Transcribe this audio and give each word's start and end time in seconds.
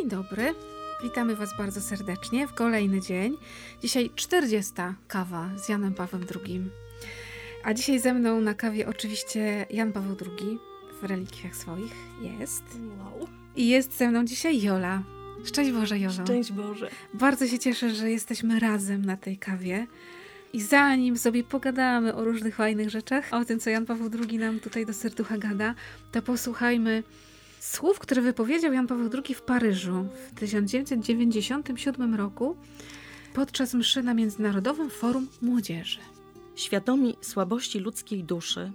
Dzień 0.00 0.08
dobry. 0.08 0.54
Witamy 1.02 1.36
Was 1.36 1.56
bardzo 1.58 1.80
serdecznie 1.80 2.46
w 2.46 2.54
kolejny 2.54 3.00
dzień. 3.00 3.36
Dzisiaj 3.82 4.10
40. 4.14 4.72
kawa 5.08 5.50
z 5.56 5.68
Janem 5.68 5.94
Pawłem 5.94 6.26
II. 6.44 6.62
A 7.64 7.74
dzisiaj 7.74 7.98
ze 7.98 8.14
mną 8.14 8.40
na 8.40 8.54
kawie 8.54 8.88
oczywiście 8.88 9.66
Jan 9.70 9.92
Paweł 9.92 10.16
II 10.38 10.58
w 11.00 11.04
relikwiach 11.04 11.56
swoich 11.56 11.94
jest. 12.20 12.62
Wow. 12.98 13.28
I 13.56 13.68
jest 13.68 13.98
ze 13.98 14.10
mną 14.10 14.24
dzisiaj 14.24 14.62
Jola. 14.62 15.02
Szczęść 15.44 15.70
Boże, 15.72 15.98
Jolo. 15.98 16.24
Szczęść 16.24 16.52
Boże. 16.52 16.90
Bardzo 17.14 17.46
się 17.46 17.58
cieszę, 17.58 17.94
że 17.94 18.10
jesteśmy 18.10 18.60
razem 18.60 19.04
na 19.04 19.16
tej 19.16 19.38
kawie. 19.38 19.86
I 20.52 20.60
zanim 20.60 21.18
sobie 21.18 21.44
pogadamy 21.44 22.14
o 22.14 22.24
różnych 22.24 22.54
fajnych 22.54 22.90
rzeczach, 22.90 23.28
o 23.30 23.44
tym, 23.44 23.60
co 23.60 23.70
Jan 23.70 23.86
Paweł 23.86 24.10
II 24.28 24.38
nam 24.38 24.60
tutaj 24.60 24.86
do 24.86 24.92
serducha 24.92 25.38
gada, 25.38 25.74
to 26.12 26.22
posłuchajmy 26.22 27.02
słów, 27.60 27.98
które 27.98 28.22
wypowiedział 28.22 28.72
Jan 28.72 28.86
Paweł 28.86 29.10
II 29.14 29.34
w 29.34 29.42
Paryżu 29.42 30.06
w 30.28 30.40
1997 30.40 32.14
roku 32.14 32.56
podczas 33.34 33.74
mszy 33.74 34.02
na 34.02 34.14
Międzynarodowym 34.14 34.90
Forum 34.90 35.28
Młodzieży. 35.42 35.98
Świadomi 36.56 37.16
słabości 37.20 37.78
ludzkiej 37.78 38.24
duszy, 38.24 38.72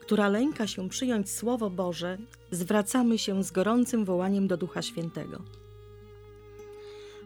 która 0.00 0.28
lęka 0.28 0.66
się 0.66 0.88
przyjąć 0.88 1.30
Słowo 1.30 1.70
Boże, 1.70 2.18
zwracamy 2.50 3.18
się 3.18 3.44
z 3.44 3.50
gorącym 3.50 4.04
wołaniem 4.04 4.48
do 4.48 4.56
Ducha 4.56 4.82
Świętego. 4.82 5.42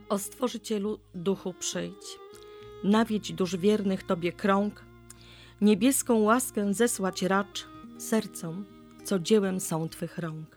O 0.09 0.19
Stworzycielu 0.19 0.99
Duchu 1.15 1.53
przyjdź, 1.53 2.19
nawiedź 2.83 3.33
dusz 3.33 3.55
wiernych 3.55 4.03
Tobie 4.03 4.31
krąg, 4.31 4.83
niebieską 5.61 6.19
łaskę 6.19 6.73
zesłać 6.73 7.21
racz 7.21 7.67
sercom, 7.97 8.65
co 9.03 9.19
dziełem 9.19 9.59
są 9.59 9.89
Twych 9.89 10.17
rąk. 10.17 10.56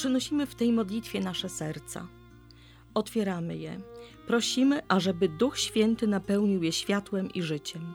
Przynosimy 0.00 0.46
w 0.46 0.54
tej 0.54 0.72
modlitwie 0.72 1.20
nasze 1.20 1.48
serca. 1.48 2.08
Otwieramy 2.94 3.56
je. 3.56 3.80
Prosimy, 4.26 4.82
ażeby 4.88 5.28
Duch 5.28 5.58
Święty 5.58 6.06
napełnił 6.06 6.62
je 6.62 6.72
światłem 6.72 7.32
i 7.32 7.42
życiem. 7.42 7.94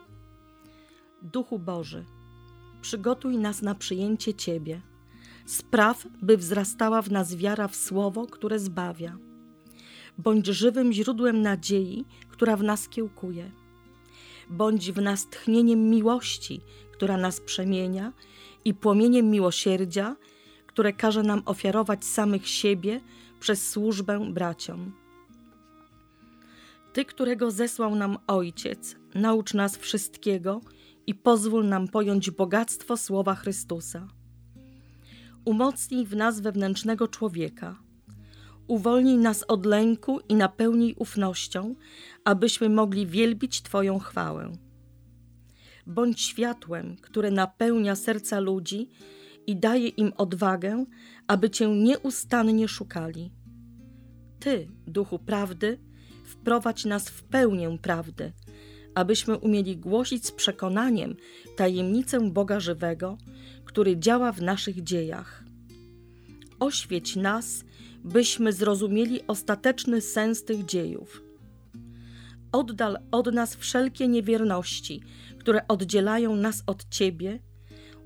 Duchu 1.22 1.60
Boży, 1.60 2.06
przygotuj 2.82 3.38
nas 3.38 3.62
na 3.62 3.76
przyjęcie 3.76 4.34
Ciebie. 4.34 4.82
Spraw, 5.46 6.08
by 6.22 6.38
wzrastała 6.38 7.02
w 7.02 7.12
nas 7.12 7.36
wiara 7.36 7.68
w 7.68 7.76
Słowo, 7.76 8.28
które 8.28 8.60
zbawia. 8.60 9.18
Bądź 10.18 10.48
żywym 10.48 10.94
źródłem 10.94 11.42
nadziei, 11.42 12.06
która 12.30 12.58
w 12.58 12.64
nas 12.64 12.90
kiełkuje. 12.90 13.52
Bądź 14.50 14.92
w 14.92 15.02
nas 15.02 15.28
tchnieniem 15.28 15.90
miłości, 15.90 16.62
która 16.92 17.18
nas 17.18 17.42
przemienia 17.42 18.14
i 18.66 18.74
płomieniem 18.74 19.32
miłosierdzia, 19.32 20.16
które 20.76 20.94
każe 20.94 21.24
nam 21.24 21.42
ofiarować 21.46 22.06
samych 22.06 22.48
siebie 22.48 23.02
przez 23.40 23.70
służbę 23.70 24.32
braciom. 24.34 24.92
Ty, 26.94 27.06
którego 27.06 27.52
zesłał 27.52 27.96
nam 27.96 28.18
Ojciec, 28.28 28.96
naucz 29.14 29.54
nas 29.54 29.78
wszystkiego 29.78 30.62
i 31.08 31.16
pozwól 31.16 31.68
nam 31.68 31.88
pojąć 31.88 32.32
bogactwo 32.32 32.98
słowa 32.98 33.36
Chrystusa. 33.36 34.08
Umocnij 35.46 36.06
w 36.06 36.16
nas 36.16 36.40
wewnętrznego 36.40 37.08
człowieka. 37.08 37.76
Uwolnij 38.68 39.18
nas 39.18 39.44
od 39.48 39.66
lęku 39.66 40.20
i 40.30 40.36
napełnij 40.36 40.96
ufnością, 40.98 41.76
abyśmy 42.24 42.70
mogli 42.70 43.08
wielbić 43.08 43.62
Twoją 43.62 44.00
chwałę. 44.00 44.52
Bądź 45.88 46.22
światłem, 46.22 46.96
które 47.02 47.32
napełnia 47.32 47.96
serca 47.96 48.40
ludzi 48.40 48.90
i 49.48 49.56
daje 49.56 49.88
im 49.88 50.14
odwagę, 50.18 50.86
aby 51.28 51.50
Cię 51.50 51.68
nieustannie 51.68 52.68
szukali. 52.68 53.32
Ty, 54.40 54.68
Duchu 54.88 55.20
Prawdy, 55.20 55.80
wprowadź 56.26 56.86
nas 56.86 57.10
w 57.10 57.24
pełnię 57.24 57.78
prawdy, 57.82 58.34
abyśmy 58.96 59.38
umieli 59.38 59.78
głosić 59.78 60.26
z 60.26 60.32
przekonaniem 60.32 61.16
tajemnicę 61.56 62.32
Boga 62.32 62.60
żywego, 62.60 63.18
który 63.66 63.98
działa 63.98 64.32
w 64.32 64.42
naszych 64.42 64.84
dziejach. 64.84 65.44
Oświeć 66.60 67.16
nas, 67.16 67.64
byśmy 68.04 68.54
zrozumieli 68.54 69.28
ostateczny 69.28 70.02
sens 70.02 70.44
tych 70.44 70.66
dziejów. 70.66 71.24
Oddal 72.52 72.98
od 73.12 73.34
nas 73.34 73.56
wszelkie 73.56 74.08
niewierności, 74.08 75.02
które 75.40 75.68
oddzielają 75.68 76.36
nas 76.36 76.64
od 76.68 76.90
Ciebie 76.90 77.40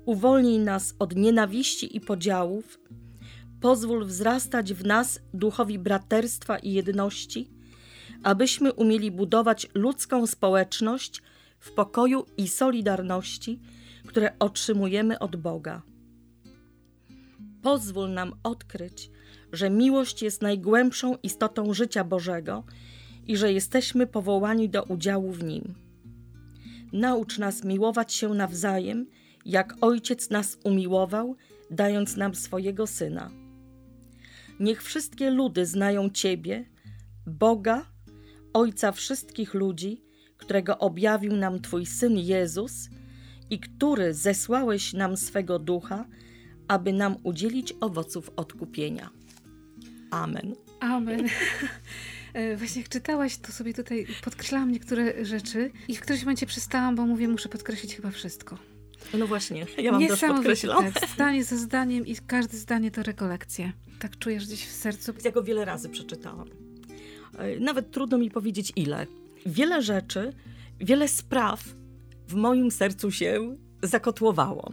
uwolnij 0.04 0.58
nas 0.58 0.94
od 0.98 1.16
nienawiści 1.16 1.96
i 1.96 2.00
podziałów, 2.00 2.80
pozwól 3.60 4.04
wzrastać 4.04 4.74
w 4.74 4.84
nas 4.84 5.20
duchowi 5.34 5.78
braterstwa 5.78 6.58
i 6.58 6.72
jedności, 6.72 7.50
abyśmy 8.22 8.72
umieli 8.72 9.10
budować 9.10 9.66
ludzką 9.74 10.26
społeczność 10.26 11.22
w 11.58 11.72
pokoju 11.72 12.26
i 12.36 12.48
solidarności, 12.48 13.60
które 14.06 14.38
otrzymujemy 14.38 15.18
od 15.18 15.36
Boga. 15.36 15.82
Pozwól 17.62 18.12
nam 18.12 18.32
odkryć, 18.42 19.10
że 19.52 19.70
miłość 19.70 20.22
jest 20.22 20.42
najgłębszą 20.42 21.16
istotą 21.22 21.74
życia 21.74 22.04
Bożego 22.04 22.64
i 23.26 23.36
że 23.36 23.52
jesteśmy 23.52 24.06
powołani 24.06 24.68
do 24.68 24.82
udziału 24.82 25.32
w 25.32 25.44
nim. 25.44 25.74
Naucz 26.92 27.38
nas 27.38 27.64
miłować 27.64 28.12
się 28.12 28.28
nawzajem 28.28 29.06
jak 29.44 29.74
Ojciec 29.80 30.30
nas 30.30 30.58
umiłował, 30.64 31.36
dając 31.70 32.16
nam 32.16 32.34
swojego 32.34 32.86
Syna. 32.86 33.30
Niech 34.60 34.82
wszystkie 34.82 35.30
ludy 35.30 35.66
znają 35.66 36.10
Ciebie, 36.10 36.64
Boga, 37.26 37.86
Ojca 38.52 38.92
wszystkich 38.92 39.54
ludzi, 39.54 40.04
którego 40.36 40.78
objawił 40.78 41.36
nam 41.36 41.60
Twój 41.60 41.86
Syn 41.86 42.18
Jezus 42.18 42.88
i 43.50 43.60
który 43.60 44.14
zesłałeś 44.14 44.92
nam 44.92 45.16
swego 45.16 45.58
Ducha, 45.58 46.06
aby 46.68 46.92
nam 46.92 47.16
udzielić 47.22 47.74
owoców 47.80 48.30
odkupienia. 48.36 49.10
Amen. 50.10 50.54
Amen. 50.80 51.26
Właśnie 52.56 52.82
jak 52.82 52.90
czytałaś, 52.90 53.36
to 53.36 53.52
sobie 53.52 53.74
tutaj 53.74 54.06
podkreślałam 54.24 54.72
niektóre 54.72 55.24
rzeczy 55.24 55.70
i 55.88 55.96
w 55.96 56.00
którymś 56.00 56.22
momencie 56.22 56.46
przestałam, 56.46 56.96
bo 56.96 57.06
mówię, 57.06 57.28
muszę 57.28 57.48
podkreślić 57.48 57.96
chyba 57.96 58.10
wszystko. 58.10 58.58
No 59.18 59.26
właśnie, 59.26 59.66
ja 59.78 59.92
mam 59.92 60.06
też 60.06 60.20
podkreślone. 60.20 60.92
tekst, 60.92 61.14
zdanie 61.14 61.44
za 61.44 61.56
zdaniem 61.56 62.06
i 62.06 62.16
każde 62.26 62.56
zdanie 62.56 62.90
to 62.90 63.02
rekolekcje. 63.02 63.72
Tak 63.98 64.18
czujesz 64.18 64.46
gdzieś 64.46 64.66
w 64.66 64.72
sercu? 64.72 65.12
Ja 65.24 65.30
go 65.30 65.42
wiele 65.42 65.64
razy 65.64 65.88
przeczytałam. 65.88 66.48
E, 67.38 67.60
nawet 67.60 67.90
trudno 67.90 68.18
mi 68.18 68.30
powiedzieć 68.30 68.72
ile. 68.76 69.06
Wiele 69.46 69.82
rzeczy, 69.82 70.32
wiele 70.80 71.08
spraw 71.08 71.64
w 72.28 72.34
moim 72.34 72.70
sercu 72.70 73.10
się 73.10 73.56
zakotłowało. 73.82 74.72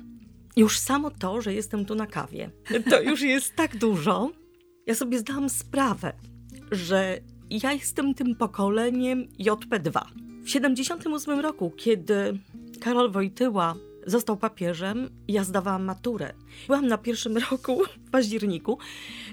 Już 0.56 0.80
samo 0.80 1.12
to, 1.12 1.42
że 1.42 1.54
jestem 1.54 1.86
tu 1.86 1.96
na 1.96 2.08
kawie, 2.08 2.52
to 2.90 3.02
już 3.02 3.22
jest 3.22 3.56
tak 3.56 3.78
dużo. 3.78 4.32
Ja 4.86 4.96
sobie 4.96 5.20
zdałam 5.20 5.50
sprawę, 5.50 6.14
że 6.72 7.20
ja 7.50 7.74
jestem 7.74 8.14
tym 8.14 8.36
pokoleniem 8.36 9.28
JP2. 9.40 10.02
W 10.44 10.50
78 10.50 11.40
roku, 11.40 11.72
kiedy 11.78 12.40
Karol 12.80 13.12
Wojtyła 13.12 13.76
został 14.08 14.38
papieżem, 14.38 15.10
ja 15.28 15.44
zdawałam 15.44 15.84
maturę. 15.84 16.34
Byłam 16.68 16.88
na 16.88 16.98
pierwszym 16.98 17.38
roku 17.52 17.82
w 18.08 18.12
październiku. 18.12 18.78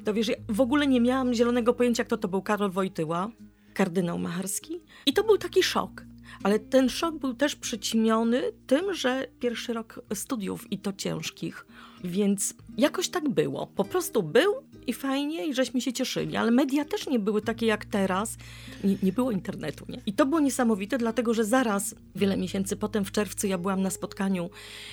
To 0.04 0.14
wiesz, 0.14 0.28
ja 0.28 0.36
w 0.48 0.60
ogóle 0.60 0.86
nie 0.86 1.00
miałam 1.00 1.34
zielonego 1.34 1.74
pojęcia, 1.74 2.04
kto 2.04 2.16
to 2.16 2.28
był 2.28 2.42
Karol 2.42 2.70
Wojtyła, 2.70 3.30
kardynał 3.74 4.18
Macharski. 4.18 4.80
I 5.06 5.12
to 5.12 5.24
był 5.24 5.38
taki 5.38 5.62
szok. 5.62 6.04
Ale 6.42 6.58
ten 6.58 6.88
szok 6.88 7.18
był 7.18 7.34
też 7.34 7.56
przyćmiony 7.56 8.42
tym, 8.66 8.94
że 8.94 9.26
pierwszy 9.40 9.72
rok 9.72 10.00
studiów 10.14 10.72
i 10.72 10.78
to 10.78 10.92
ciężkich. 10.92 11.66
Więc 12.04 12.54
jakoś 12.76 13.08
tak 13.08 13.28
było. 13.28 13.66
Po 13.66 13.84
prostu 13.84 14.22
był 14.22 14.54
i 14.86 14.92
fajnie, 14.92 15.46
i 15.46 15.54
żeśmy 15.54 15.81
się 15.81 15.92
cieszyli, 15.92 16.36
ale 16.36 16.50
media 16.50 16.84
też 16.84 17.06
nie 17.06 17.19
były 17.19 17.42
takie 17.42 17.66
jak 17.66 17.84
teraz. 17.84 18.36
Nie, 18.84 18.96
nie, 19.02 19.12
było 19.12 19.31
internetu, 19.31 19.84
nie? 19.88 20.00
I 20.06 20.12
to 20.12 20.26
było 20.26 20.40
niesamowite, 20.40 20.98
dlatego 20.98 21.34
że 21.34 21.44
zaraz, 21.44 21.94
wiele 22.14 22.36
miesięcy 22.36 22.76
potem, 22.76 23.04
w 23.04 23.12
czerwcu, 23.12 23.46
ja 23.46 23.58
byłam 23.58 23.82
na 23.82 23.90
spotkaniu 23.90 24.50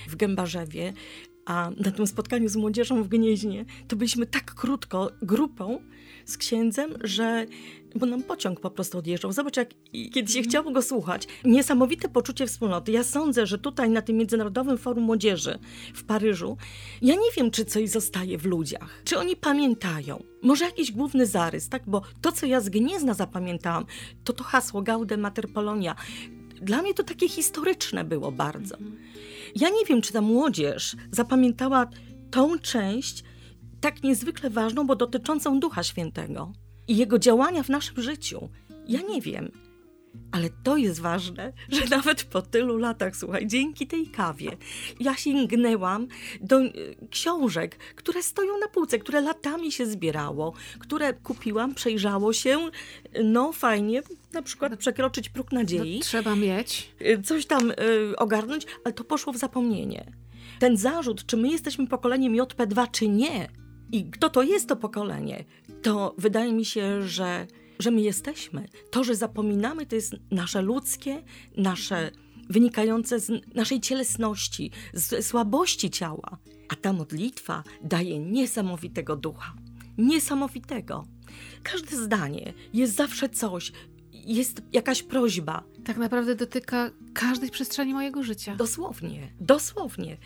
w 0.09 0.15
Gębarzewie, 0.15 0.93
a 1.45 1.71
na 1.77 1.91
tym 1.91 2.07
spotkaniu 2.07 2.49
z 2.49 2.55
młodzieżą 2.55 3.03
w 3.03 3.07
Gnieźnie, 3.07 3.65
to 3.87 3.95
byliśmy 3.95 4.25
tak 4.25 4.53
krótko 4.53 5.11
grupą 5.21 5.79
z 6.25 6.37
księdzem, 6.37 6.93
że 7.03 7.45
bo 7.95 8.05
nam 8.05 8.23
pociąg 8.23 8.59
po 8.59 8.71
prostu 8.71 8.97
odjeżdżał. 8.97 9.31
Zobacz, 9.31 9.57
jak 9.57 9.69
kiedy 9.91 10.31
się 10.31 10.39
mhm. 10.39 10.43
chciało 10.43 10.71
go 10.71 10.81
słuchać. 10.81 11.27
Niesamowite 11.43 12.09
poczucie 12.09 12.47
wspólnoty. 12.47 12.91
Ja 12.91 13.03
sądzę, 13.03 13.45
że 13.45 13.57
tutaj 13.57 13.89
na 13.89 14.01
tym 14.01 14.17
Międzynarodowym 14.17 14.77
Forum 14.77 15.03
Młodzieży 15.03 15.59
w 15.93 16.03
Paryżu, 16.03 16.57
ja 17.01 17.15
nie 17.15 17.31
wiem, 17.37 17.51
czy 17.51 17.65
coś 17.65 17.89
zostaje 17.89 18.37
w 18.37 18.45
ludziach. 18.45 19.01
Czy 19.03 19.17
oni 19.17 19.35
pamiętają? 19.35 20.23
Może 20.43 20.65
jakiś 20.65 20.91
główny 20.91 21.25
zarys, 21.25 21.69
tak? 21.69 21.83
Bo 21.87 22.01
to, 22.21 22.31
co 22.31 22.45
ja 22.45 22.61
z 22.61 22.69
Gniezna 22.69 23.13
zapamiętałam, 23.13 23.85
to 24.23 24.33
to 24.33 24.43
hasło 24.43 24.81
Gaude 24.81 25.17
Mater 25.17 25.53
Polonia. 25.53 25.95
Dla 26.61 26.81
mnie 26.81 26.93
to 26.93 27.03
takie 27.03 27.29
historyczne 27.29 28.03
było 28.03 28.31
bardzo. 28.31 28.77
Ja 29.55 29.69
nie 29.69 29.85
wiem, 29.89 30.01
czy 30.01 30.13
ta 30.13 30.21
młodzież 30.21 30.95
zapamiętała 31.11 31.87
tą 32.31 32.59
część, 32.59 33.23
tak 33.81 34.03
niezwykle 34.03 34.49
ważną, 34.49 34.87
bo 34.87 34.95
dotyczącą 34.95 35.59
Ducha 35.59 35.83
Świętego 35.83 36.53
i 36.87 36.97
Jego 36.97 37.19
działania 37.19 37.63
w 37.63 37.69
naszym 37.69 38.01
życiu. 38.01 38.49
Ja 38.87 39.01
nie 39.01 39.21
wiem. 39.21 39.51
Ale 40.31 40.49
to 40.63 40.77
jest 40.77 40.99
ważne, 40.99 41.53
że 41.69 41.85
nawet 41.85 42.23
po 42.23 42.41
tylu 42.41 42.77
latach, 42.77 43.15
słuchaj, 43.15 43.47
dzięki 43.47 43.87
tej 43.87 44.07
kawie, 44.07 44.57
ja 44.99 45.15
sięgnęłam 45.15 46.07
do 46.41 46.59
e, 46.59 46.71
książek, 47.09 47.77
które 47.95 48.23
stoją 48.23 48.57
na 48.57 48.67
półce, 48.67 48.99
które 48.99 49.21
latami 49.21 49.71
się 49.71 49.85
zbierało, 49.85 50.53
które 50.79 51.13
kupiłam, 51.13 51.75
przejrzało 51.75 52.33
się, 52.33 52.69
no 53.23 53.51
fajnie, 53.51 54.03
na 54.33 54.41
przykład 54.41 54.77
przekroczyć 54.77 55.29
próg 55.29 55.51
nadziei. 55.51 55.95
No, 55.97 56.03
trzeba 56.03 56.35
mieć. 56.35 56.91
E, 56.99 57.21
coś 57.21 57.45
tam 57.45 57.71
y, 57.71 57.75
ogarnąć, 58.17 58.65
ale 58.83 58.93
to 58.93 59.03
poszło 59.03 59.33
w 59.33 59.37
zapomnienie. 59.37 60.11
Ten 60.59 60.77
zarzut, 60.77 61.25
czy 61.25 61.37
my 61.37 61.49
jesteśmy 61.49 61.87
pokoleniem 61.87 62.33
JP2, 62.33 62.91
czy 62.91 63.07
nie, 63.07 63.49
i 63.91 64.05
kto 64.05 64.29
to 64.29 64.43
jest 64.43 64.67
to 64.67 64.75
pokolenie, 64.75 65.45
to 65.81 66.15
wydaje 66.17 66.53
mi 66.53 66.65
się, 66.65 67.01
że 67.01 67.47
że 67.81 67.91
my 67.91 68.01
jesteśmy. 68.01 68.67
To, 68.91 69.03
że 69.03 69.15
zapominamy, 69.15 69.85
to 69.85 69.95
jest 69.95 70.15
nasze 70.31 70.61
ludzkie, 70.61 71.23
nasze 71.57 72.11
wynikające 72.49 73.19
z 73.19 73.55
naszej 73.55 73.79
cielesności, 73.79 74.71
z 74.93 75.25
słabości 75.25 75.89
ciała. 75.89 76.37
A 76.69 76.75
ta 76.75 76.93
modlitwa 76.93 77.63
daje 77.83 78.19
niesamowitego 78.19 79.15
ducha. 79.15 79.53
Niesamowitego. 79.97 81.03
Każde 81.63 81.97
zdanie 81.97 82.53
jest 82.73 82.95
zawsze 82.95 83.29
coś, 83.29 83.71
jest 84.25 84.61
jakaś 84.73 85.03
prośba. 85.03 85.63
Tak 85.85 85.97
naprawdę 85.97 86.35
dotyka 86.35 86.91
każdej 87.13 87.49
przestrzeni 87.49 87.93
mojego 87.93 88.23
życia. 88.23 88.55
Dosłownie, 88.55 89.33
dosłownie. 89.39 90.17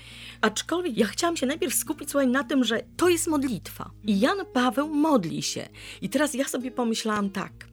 Aczkolwiek 0.41 0.97
ja 0.97 1.05
chciałam 1.05 1.37
się 1.37 1.45
najpierw 1.45 1.73
skupić 1.73 2.11
słuchaj, 2.11 2.27
na 2.27 2.43
tym, 2.43 2.63
że 2.63 2.81
to 2.97 3.09
jest 3.09 3.27
modlitwa. 3.27 3.91
I 4.03 4.19
Jan 4.19 4.37
Paweł 4.53 4.95
modli 4.95 5.43
się. 5.43 5.67
I 6.01 6.09
teraz 6.09 6.33
ja 6.33 6.47
sobie 6.47 6.71
pomyślałam 6.71 7.29
tak, 7.29 7.67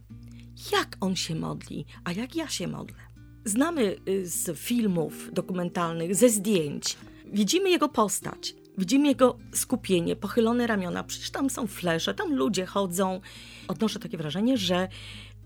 jak 0.73 0.97
on 1.01 1.17
się 1.17 1.35
modli, 1.35 1.87
a 2.05 2.13
jak 2.13 2.37
ja 2.37 2.49
się 2.49 2.69
modlę. 2.69 2.97
Znamy 3.45 3.97
y, 4.09 4.27
z 4.27 4.59
filmów 4.59 5.29
dokumentalnych, 5.33 6.15
ze 6.15 6.29
zdjęć. 6.29 6.97
Widzimy 7.33 7.71
jego 7.71 7.89
postać, 7.89 8.55
widzimy 8.79 9.09
jego 9.09 9.39
skupienie, 9.55 10.17
pochylone 10.17 10.67
ramiona. 10.67 11.05
Przecież 11.05 11.31
tam 11.31 11.51
są 11.51 11.67
flesze, 11.67 12.15
tam 12.15 12.35
ludzie 12.35 12.67
chodzą. 12.67 13.21
Odnoszę 13.69 13.99
takie 13.99 14.17
wrażenie, 14.17 14.57
że 14.57 14.89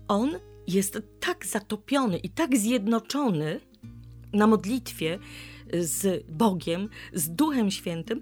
on 0.07 0.39
jest 0.67 0.99
tak 1.19 1.45
zatopiony 1.45 2.17
i 2.17 2.29
tak 2.29 2.57
zjednoczony 2.57 3.59
na 4.33 4.47
modlitwie 4.47 5.19
z 5.79 6.25
Bogiem, 6.29 6.89
z 7.13 7.29
Duchem 7.29 7.71
Świętym, 7.71 8.21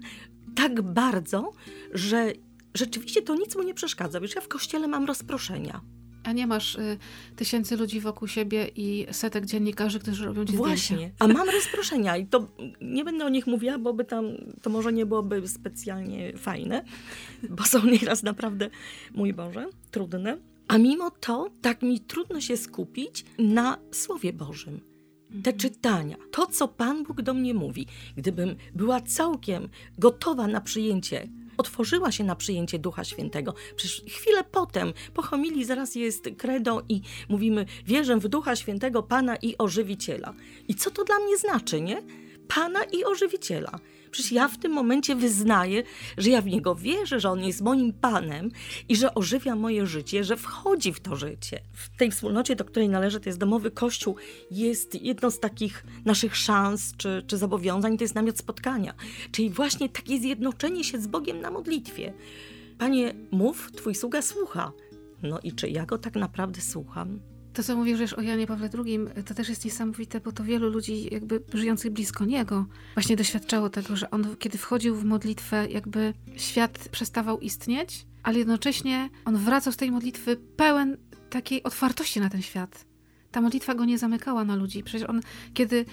tak 0.56 0.82
bardzo, 0.82 1.52
że 1.92 2.32
rzeczywiście 2.74 3.22
to 3.22 3.34
nic 3.34 3.56
mu 3.56 3.62
nie 3.62 3.74
przeszkadza. 3.74 4.20
Wiesz, 4.20 4.34
ja 4.34 4.40
w 4.40 4.48
kościele 4.48 4.88
mam 4.88 5.04
rozproszenia. 5.04 5.80
A 6.24 6.32
nie 6.32 6.46
masz 6.46 6.74
y, 6.74 6.98
tysięcy 7.36 7.76
ludzi 7.76 8.00
wokół 8.00 8.28
siebie 8.28 8.70
i 8.76 9.06
setek 9.10 9.46
dziennikarzy, 9.46 10.00
którzy 10.00 10.24
robią 10.24 10.44
ci 10.44 10.52
Właśnie. 10.52 10.96
Zdjęcia. 10.96 11.16
A 11.18 11.28
mam 11.28 11.50
rozproszenia 11.50 12.16
i 12.16 12.26
to 12.26 12.48
nie 12.80 13.04
będę 13.04 13.24
o 13.24 13.28
nich 13.28 13.46
mówiła, 13.46 13.78
bo 13.78 13.94
by 13.94 14.04
tam, 14.04 14.24
to 14.62 14.70
może 14.70 14.92
nie 14.92 15.06
byłoby 15.06 15.48
specjalnie 15.48 16.32
fajne, 16.36 16.84
bo 17.50 17.64
są 17.64 17.84
nieraz 17.84 18.22
naprawdę, 18.22 18.70
mój 19.14 19.32
Boże, 19.32 19.66
trudne. 19.90 20.38
A 20.68 20.78
mimo 20.78 21.10
to 21.10 21.46
tak 21.62 21.82
mi 21.82 22.00
trudno 22.00 22.40
się 22.40 22.56
skupić 22.56 23.24
na 23.38 23.78
Słowie 23.92 24.32
Bożym. 24.32 24.80
Te 25.28 25.50
mhm. 25.50 25.58
czytania, 25.58 26.16
to 26.30 26.46
co 26.46 26.68
Pan 26.68 27.04
Bóg 27.04 27.22
do 27.22 27.34
mnie 27.34 27.54
mówi, 27.54 27.86
gdybym 28.16 28.56
była 28.74 29.00
całkiem 29.00 29.68
gotowa 29.98 30.46
na 30.46 30.60
przyjęcie, 30.60 31.28
otworzyła 31.56 32.12
się 32.12 32.24
na 32.24 32.36
przyjęcie 32.36 32.78
Ducha 32.78 33.04
Świętego. 33.04 33.54
Przecież 33.76 34.02
chwilę 34.08 34.44
potem, 34.44 34.92
po 35.14 35.22
homilii 35.22 35.64
zaraz 35.64 35.94
jest 35.94 36.28
credo 36.38 36.82
i 36.88 37.00
mówimy, 37.28 37.66
wierzę 37.86 38.16
w 38.16 38.28
Ducha 38.28 38.56
Świętego, 38.56 39.02
Pana 39.02 39.36
i 39.36 39.58
Ożywiciela. 39.58 40.34
I 40.68 40.74
co 40.74 40.90
to 40.90 41.04
dla 41.04 41.18
mnie 41.18 41.36
znaczy, 41.36 41.80
nie? 41.80 42.02
Pana 42.48 42.84
i 42.84 43.04
Ożywiciela. 43.04 43.78
Przecież 44.16 44.32
ja 44.32 44.48
w 44.48 44.58
tym 44.58 44.72
momencie 44.72 45.16
wyznaję, 45.16 45.82
że 46.18 46.30
ja 46.30 46.40
w 46.40 46.46
Niego 46.46 46.74
wierzę, 46.74 47.20
że 47.20 47.30
On 47.30 47.44
jest 47.44 47.60
moim 47.60 47.92
Panem 47.92 48.50
i 48.88 48.96
że 48.96 49.14
ożywia 49.14 49.56
moje 49.56 49.86
życie, 49.86 50.24
że 50.24 50.36
wchodzi 50.36 50.92
w 50.92 51.00
to 51.00 51.16
życie. 51.16 51.60
W 51.72 51.96
tej 51.96 52.10
wspólnocie, 52.10 52.56
do 52.56 52.64
której 52.64 52.88
należę, 52.88 53.20
to 53.20 53.28
jest 53.28 53.38
domowy 53.38 53.70
kościół, 53.70 54.16
jest 54.50 55.02
jedną 55.02 55.30
z 55.30 55.40
takich 55.40 55.84
naszych 56.04 56.36
szans 56.36 56.92
czy, 56.96 57.22
czy 57.26 57.36
zobowiązań, 57.36 57.98
to 57.98 58.04
jest 58.04 58.14
namiot 58.14 58.38
spotkania. 58.38 58.94
Czyli 59.32 59.50
właśnie 59.50 59.88
takie 59.88 60.20
zjednoczenie 60.20 60.84
się 60.84 61.00
z 61.00 61.06
Bogiem 61.06 61.40
na 61.40 61.50
modlitwie. 61.50 62.12
Panie, 62.78 63.14
mów, 63.30 63.72
Twój 63.72 63.94
sługa 63.94 64.22
słucha. 64.22 64.72
No 65.22 65.38
i 65.42 65.52
czy 65.52 65.68
ja 65.68 65.86
go 65.86 65.98
tak 65.98 66.14
naprawdę 66.14 66.60
słucham? 66.60 67.20
To, 67.56 67.62
co 67.62 67.76
mówisz 67.76 68.12
o 68.12 68.20
Janie 68.20 68.46
Pawle 68.46 68.68
II, 68.84 68.98
to 69.26 69.34
też 69.34 69.48
jest 69.48 69.64
niesamowite, 69.64 70.20
bo 70.20 70.32
to 70.32 70.44
wielu 70.44 70.70
ludzi 70.70 71.14
jakby 71.14 71.42
żyjących 71.54 71.92
blisko 71.92 72.24
niego 72.24 72.66
właśnie 72.94 73.16
doświadczało 73.16 73.70
tego, 73.70 73.96
że 73.96 74.10
on 74.10 74.36
kiedy 74.38 74.58
wchodził 74.58 74.96
w 74.96 75.04
modlitwę, 75.04 75.66
jakby 75.70 76.14
świat 76.36 76.88
przestawał 76.88 77.38
istnieć, 77.38 78.06
ale 78.22 78.38
jednocześnie 78.38 79.10
on 79.24 79.36
wracał 79.36 79.72
z 79.72 79.76
tej 79.76 79.90
modlitwy 79.90 80.36
pełen 80.36 80.96
takiej 81.30 81.62
otwartości 81.62 82.20
na 82.20 82.30
ten 82.30 82.42
świat. 82.42 82.84
Ta 83.30 83.40
modlitwa 83.40 83.74
go 83.74 83.84
nie 83.84 83.98
zamykała 83.98 84.44
na 84.44 84.56
ludzi. 84.56 84.82
Przecież 84.82 85.08
on, 85.08 85.20
kiedy 85.54 85.84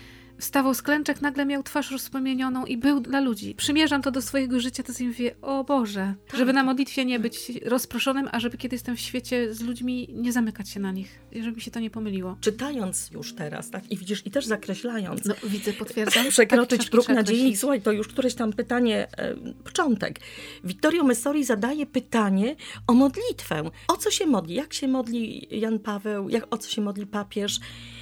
Wstawał 0.43 0.73
z 0.73 0.81
klęczek, 0.81 1.21
nagle 1.21 1.45
miał 1.45 1.63
twarz 1.63 1.91
rozpromienioną 1.91 2.65
i 2.65 2.77
był 2.77 2.99
dla 2.99 3.19
ludzi. 3.19 3.55
Przymierzam 3.55 4.01
to 4.01 4.11
do 4.11 4.21
swojego 4.21 4.59
życia, 4.59 4.83
to 4.83 4.93
sobie 4.93 5.07
mówię, 5.07 5.35
o 5.41 5.63
Boże, 5.63 6.15
tak. 6.27 6.37
żeby 6.37 6.53
na 6.53 6.63
modlitwie 6.63 7.05
nie 7.05 7.19
być 7.19 7.51
rozproszonym, 7.65 8.29
a 8.31 8.39
żeby 8.39 8.57
kiedy 8.57 8.75
jestem 8.75 8.95
w 8.95 8.99
świecie 8.99 9.53
z 9.53 9.61
ludźmi, 9.61 10.09
nie 10.13 10.31
zamykać 10.31 10.69
się 10.69 10.79
na 10.79 10.91
nich, 10.91 11.19
żeby 11.41 11.55
mi 11.55 11.61
się 11.61 11.71
to 11.71 11.79
nie 11.79 11.89
pomyliło. 11.89 12.37
Czytając 12.41 13.11
już 13.11 13.33
teraz, 13.33 13.69
tak, 13.69 13.91
i 13.91 13.97
widzisz, 13.97 14.25
i 14.25 14.31
też 14.31 14.45
zakreślając. 14.45 15.25
No, 15.25 15.35
widzę, 15.43 15.73
potwierdzam. 15.73 16.29
Przekroczyć 16.29 16.81
tak, 16.81 16.89
próg 16.89 17.09
nadziei. 17.09 17.57
Słuchaj, 17.57 17.81
to 17.81 17.91
już 17.91 18.07
któreś 18.07 18.35
tam 18.35 18.53
pytanie, 18.53 19.07
e, 19.17 19.35
początek. 19.63 20.19
Vittorio 20.63 21.03
Messori 21.03 21.43
zadaje 21.43 21.85
pytanie 21.85 22.55
o 22.87 22.93
modlitwę. 22.93 23.69
O 23.87 23.97
co 23.97 24.11
się 24.11 24.25
modli? 24.25 24.55
Jak 24.55 24.73
się 24.73 24.87
modli 24.87 25.47
Jan 25.59 25.79
Paweł? 25.79 26.29
Jak, 26.29 26.53
o 26.53 26.57
co 26.57 26.69
się 26.69 26.81
modli 26.81 27.07
papież? 27.07 27.59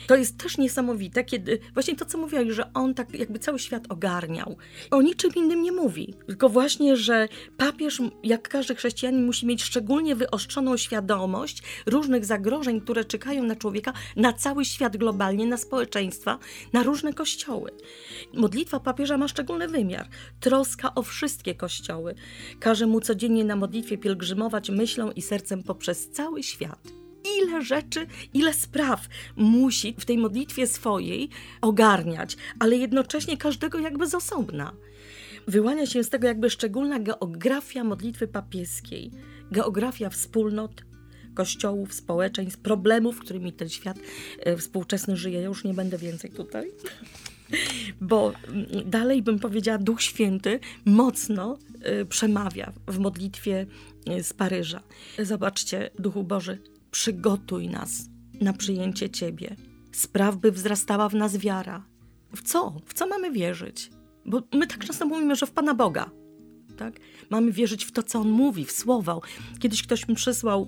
To 0.07 0.15
jest 0.15 0.37
też 0.37 0.57
niesamowite, 0.57 1.23
kiedy 1.23 1.59
właśnie 1.73 1.95
to, 1.95 2.05
co 2.05 2.17
że 2.49 2.73
on 2.73 2.93
tak 2.93 3.13
jakby 3.13 3.39
cały 3.39 3.59
świat 3.59 3.83
ogarniał. 3.89 4.57
O 4.91 5.01
niczym 5.01 5.31
innym 5.35 5.61
nie 5.61 5.71
mówi, 5.71 6.13
tylko 6.27 6.49
właśnie, 6.49 6.97
że 6.97 7.27
papież, 7.57 8.01
jak 8.23 8.49
każdy 8.49 8.75
chrześcijanin, 8.75 9.25
musi 9.25 9.45
mieć 9.45 9.63
szczególnie 9.63 10.15
wyostrzoną 10.15 10.77
świadomość 10.77 11.63
różnych 11.85 12.25
zagrożeń, 12.25 12.81
które 12.81 13.05
czekają 13.05 13.43
na 13.43 13.55
człowieka, 13.55 13.93
na 14.15 14.33
cały 14.33 14.65
świat 14.65 14.97
globalnie, 14.97 15.45
na 15.45 15.57
społeczeństwa, 15.57 16.39
na 16.73 16.83
różne 16.83 17.13
kościoły. 17.13 17.71
Modlitwa 18.33 18.79
papieża 18.79 19.17
ma 19.17 19.27
szczególny 19.27 19.67
wymiar. 19.67 20.07
Troska 20.39 20.95
o 20.95 21.03
wszystkie 21.03 21.55
kościoły. 21.55 22.15
Każe 22.59 22.87
mu 22.87 23.01
codziennie 23.01 23.45
na 23.45 23.55
modlitwie 23.55 23.97
pielgrzymować 23.97 24.69
myślą 24.69 25.11
i 25.11 25.21
sercem 25.21 25.63
poprzez 25.63 26.09
cały 26.09 26.43
świat 26.43 27.00
ile 27.43 27.61
rzeczy, 27.61 28.07
ile 28.33 28.53
spraw 28.53 29.07
musi 29.35 29.95
w 29.99 30.05
tej 30.05 30.17
modlitwie 30.17 30.67
swojej 30.67 31.29
ogarniać, 31.61 32.37
ale 32.59 32.75
jednocześnie 32.75 33.37
każdego 33.37 33.79
jakby 33.79 34.07
z 34.07 34.15
osobna. 34.15 34.73
Wyłania 35.47 35.85
się 35.85 36.03
z 36.03 36.09
tego 36.09 36.27
jakby 36.27 36.49
szczególna 36.49 36.99
geografia 36.99 37.83
modlitwy 37.83 38.27
papieskiej, 38.27 39.11
geografia 39.51 40.09
wspólnot, 40.09 40.71
kościołów, 41.33 41.93
społeczeństw, 41.93 42.59
problemów, 42.59 43.19
którymi 43.19 43.53
ten 43.53 43.69
świat 43.69 43.99
e, 44.39 44.57
współczesny 44.57 45.17
żyje. 45.17 45.41
Ja 45.41 45.47
już 45.47 45.63
nie 45.63 45.73
będę 45.73 45.97
więcej 45.97 46.31
tutaj. 46.31 46.71
Bo 48.01 48.33
mm, 48.47 48.65
dalej 48.85 49.21
bym 49.21 49.39
powiedziała, 49.39 49.77
Duch 49.77 50.01
Święty 50.01 50.59
mocno 50.85 51.57
y, 52.01 52.05
przemawia 52.05 52.73
w 52.87 52.99
modlitwie 52.99 53.65
y, 54.09 54.23
z 54.23 54.33
Paryża. 54.33 54.81
Zobaczcie, 55.19 55.89
Duchu 55.99 56.23
Boży, 56.23 56.57
przygotuj 56.91 57.69
nas 57.69 58.09
na 58.41 58.53
przyjęcie 58.53 59.09
Ciebie. 59.09 59.55
Spraw, 59.91 60.37
by 60.37 60.51
wzrastała 60.51 61.09
w 61.09 61.15
nas 61.15 61.37
wiara. 61.37 61.85
W 62.35 62.41
co? 62.41 62.75
W 62.85 62.93
co 62.93 63.07
mamy 63.07 63.31
wierzyć? 63.31 63.91
Bo 64.25 64.41
my 64.53 64.67
tak 64.67 64.85
często 64.85 65.05
mówimy, 65.05 65.35
że 65.35 65.45
w 65.45 65.51
Pana 65.51 65.73
Boga. 65.73 66.09
Tak? 66.77 66.99
Mamy 67.29 67.51
wierzyć 67.51 67.85
w 67.85 67.91
to, 67.91 68.03
co 68.03 68.19
On 68.19 68.29
mówi, 68.29 68.65
w 68.65 68.71
słowa. 68.71 69.19
Kiedyś 69.59 69.83
ktoś 69.83 70.07
mi 70.07 70.15
przysłał 70.15 70.67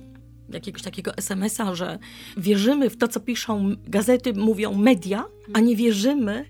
jakiegoś 0.50 0.82
takiego 0.82 1.18
SMS-a, 1.18 1.76
że 1.76 2.00
wierzymy 2.38 2.90
w 2.90 2.98
to, 2.98 3.08
co 3.08 3.20
piszą 3.20 3.76
gazety, 3.88 4.34
mówią 4.34 4.74
media, 4.74 5.26
a 5.54 5.60
nie 5.60 5.76
wierzymy 5.76 6.46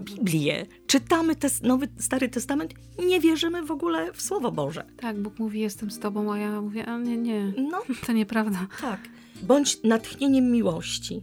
Biblię, 0.00 0.66
czytamy 0.86 1.36
tes, 1.36 1.62
Nowy, 1.62 1.88
Stary 1.98 2.28
Testament, 2.28 2.74
nie 3.06 3.20
wierzymy 3.20 3.62
w 3.62 3.70
ogóle 3.70 4.12
w 4.12 4.22
Słowo 4.22 4.52
Boże. 4.52 4.84
Tak, 4.96 5.18
Bóg 5.18 5.38
mówi, 5.38 5.60
jestem 5.60 5.90
z 5.90 5.98
Tobą, 5.98 6.32
a 6.32 6.38
ja 6.38 6.60
mówię, 6.60 6.86
a 6.86 6.98
nie, 6.98 7.16
nie, 7.16 7.52
no, 7.70 7.82
to 8.06 8.12
nieprawda. 8.12 8.66
Tak. 8.80 9.00
Bądź 9.42 9.82
natchnieniem 9.82 10.50
miłości, 10.50 11.22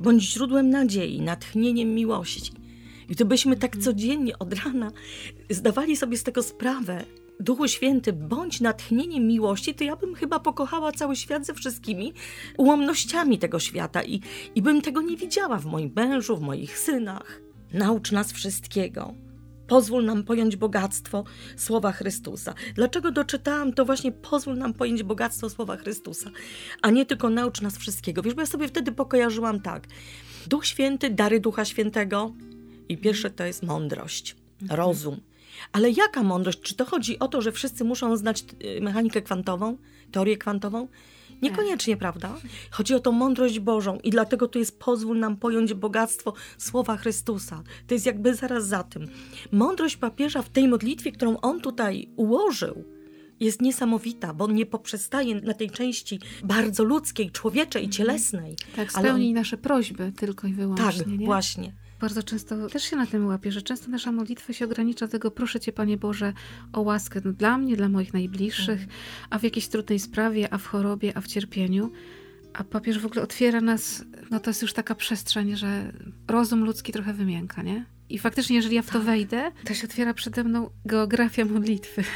bądź 0.00 0.22
źródłem 0.22 0.70
nadziei, 0.70 1.20
natchnieniem 1.20 1.94
miłości. 1.94 2.52
Gdybyśmy 3.08 3.56
tak 3.56 3.76
mhm. 3.76 3.84
codziennie 3.84 4.38
od 4.38 4.52
rana 4.64 4.92
zdawali 5.50 5.96
sobie 5.96 6.16
z 6.16 6.22
tego 6.22 6.42
sprawę, 6.42 7.04
Duchu 7.40 7.68
Święty, 7.68 8.12
bądź 8.12 8.60
natchnieniem 8.60 9.26
miłości, 9.26 9.74
to 9.74 9.84
ja 9.84 9.96
bym 9.96 10.14
chyba 10.14 10.40
pokochała 10.40 10.92
cały 10.92 11.16
świat 11.16 11.46
ze 11.46 11.54
wszystkimi 11.54 12.12
ułomnościami 12.56 13.38
tego 13.38 13.60
świata 13.60 14.02
i, 14.02 14.20
i 14.54 14.62
bym 14.62 14.82
tego 14.82 15.02
nie 15.02 15.16
widziała 15.16 15.58
w 15.58 15.66
moim 15.66 15.92
mężu, 15.96 16.36
w 16.36 16.40
moich 16.40 16.78
synach. 16.78 17.40
Naucz 17.72 18.12
nas 18.12 18.32
wszystkiego. 18.32 19.14
Pozwól 19.66 20.04
nam 20.04 20.24
pojąć 20.24 20.56
bogactwo 20.56 21.24
słowa 21.56 21.92
Chrystusa. 21.92 22.54
Dlaczego 22.74 23.10
doczytałam 23.10 23.72
to 23.72 23.84
właśnie 23.84 24.12
pozwól 24.12 24.56
nam 24.56 24.74
pojąć 24.74 25.02
bogactwo 25.02 25.50
słowa 25.50 25.76
Chrystusa, 25.76 26.30
a 26.82 26.90
nie 26.90 27.06
tylko 27.06 27.30
naucz 27.30 27.60
nas 27.60 27.78
wszystkiego. 27.78 28.22
Wiesz, 28.22 28.34
bo 28.34 28.40
ja 28.40 28.46
sobie 28.46 28.68
wtedy 28.68 28.92
pokojarzyłam 28.92 29.60
tak. 29.60 29.86
Duch 30.46 30.66
Święty, 30.66 31.10
dary 31.10 31.40
Ducha 31.40 31.64
Świętego 31.64 32.32
i 32.88 32.98
pierwsze 32.98 33.30
to 33.30 33.44
jest 33.44 33.62
mądrość, 33.62 34.36
mhm. 34.62 34.80
rozum. 34.80 35.20
Ale 35.72 35.90
jaka 35.90 36.22
mądrość? 36.22 36.60
Czy 36.60 36.74
to 36.74 36.84
chodzi 36.84 37.18
o 37.18 37.28
to, 37.28 37.42
że 37.42 37.52
wszyscy 37.52 37.84
muszą 37.84 38.16
znać 38.16 38.44
y, 38.78 38.80
mechanikę 38.80 39.22
kwantową, 39.22 39.76
teorię 40.12 40.36
kwantową? 40.36 40.88
Niekoniecznie, 41.42 41.96
prawda? 41.96 42.36
Chodzi 42.70 42.94
o 42.94 43.00
tą 43.00 43.12
mądrość 43.12 43.60
Bożą 43.60 43.98
i 44.04 44.10
dlatego 44.10 44.48
tu 44.48 44.58
jest 44.58 44.78
pozwól 44.78 45.18
nam 45.18 45.36
pojąć 45.36 45.74
bogactwo 45.74 46.32
słowa 46.58 46.96
Chrystusa. 46.96 47.62
To 47.86 47.94
jest 47.94 48.06
jakby 48.06 48.34
zaraz 48.34 48.66
za 48.66 48.82
tym. 48.82 49.08
Mądrość 49.52 49.96
papieża 49.96 50.42
w 50.42 50.48
tej 50.48 50.68
modlitwie, 50.68 51.12
którą 51.12 51.40
on 51.40 51.60
tutaj 51.60 52.08
ułożył, 52.16 52.84
jest 53.40 53.62
niesamowita, 53.62 54.34
bo 54.34 54.44
on 54.44 54.54
nie 54.54 54.66
poprzestaje 54.66 55.34
na 55.34 55.54
tej 55.54 55.70
części 55.70 56.20
bardzo 56.44 56.84
ludzkiej, 56.84 57.30
człowieczej, 57.30 57.82
mhm. 57.82 57.92
cielesnej. 57.92 58.56
Tak, 58.76 58.92
spełni 58.92 59.28
on... 59.28 59.34
nasze 59.34 59.56
prośby 59.56 60.12
tylko 60.16 60.46
i 60.46 60.52
wyłącznie. 60.52 61.04
Tak, 61.04 61.06
nie? 61.06 61.26
właśnie 61.26 61.72
bardzo 62.00 62.22
często 62.22 62.68
też 62.68 62.82
się 62.82 62.96
na 62.96 63.06
tym 63.06 63.26
łapię, 63.26 63.52
że 63.52 63.62
często 63.62 63.90
nasza 63.90 64.12
modlitwa 64.12 64.52
się 64.52 64.64
ogranicza 64.64 65.06
do 65.06 65.12
tego, 65.12 65.30
proszę 65.30 65.60
Cię, 65.60 65.72
Panie 65.72 65.96
Boże, 65.96 66.32
o 66.72 66.80
łaskę 66.80 67.20
dla 67.20 67.58
mnie, 67.58 67.76
dla 67.76 67.88
moich 67.88 68.12
najbliższych, 68.14 68.80
a 69.30 69.38
w 69.38 69.42
jakiejś 69.42 69.68
trudnej 69.68 69.98
sprawie, 69.98 70.52
a 70.52 70.58
w 70.58 70.66
chorobie, 70.66 71.12
a 71.16 71.20
w 71.20 71.26
cierpieniu. 71.26 71.90
A 72.52 72.64
papież 72.64 72.98
w 72.98 73.06
ogóle 73.06 73.22
otwiera 73.22 73.60
nas, 73.60 74.04
no 74.30 74.40
to 74.40 74.50
jest 74.50 74.62
już 74.62 74.72
taka 74.72 74.94
przestrzeń, 74.94 75.56
że 75.56 75.92
rozum 76.28 76.64
ludzki 76.64 76.92
trochę 76.92 77.12
wymięka, 77.12 77.62
nie? 77.62 77.84
I 78.08 78.18
faktycznie, 78.18 78.56
jeżeli 78.56 78.76
ja 78.76 78.82
w 78.82 78.86
to 78.86 78.92
tak. 78.92 79.02
wejdę, 79.02 79.52
to 79.64 79.74
się 79.74 79.84
otwiera 79.86 80.14
przede 80.14 80.44
mną 80.44 80.70
geografia 80.84 81.44
modlitwy. 81.44 82.04